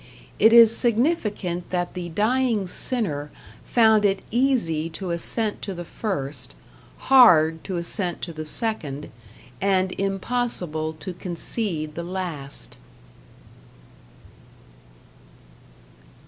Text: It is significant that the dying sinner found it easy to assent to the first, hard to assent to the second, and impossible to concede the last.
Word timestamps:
It 0.39 0.51
is 0.51 0.75
significant 0.75 1.69
that 1.69 1.93
the 1.93 2.09
dying 2.09 2.65
sinner 2.65 3.29
found 3.63 4.03
it 4.03 4.23
easy 4.31 4.89
to 4.89 5.11
assent 5.11 5.61
to 5.61 5.75
the 5.75 5.85
first, 5.85 6.55
hard 6.97 7.63
to 7.65 7.77
assent 7.77 8.19
to 8.23 8.33
the 8.33 8.43
second, 8.43 9.11
and 9.61 9.91
impossible 9.99 10.93
to 10.93 11.13
concede 11.13 11.93
the 11.93 12.01
last. 12.01 12.77